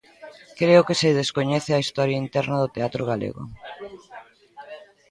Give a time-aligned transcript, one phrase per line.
[0.59, 3.43] Creo que se descoñece a historia interna do teatro galego.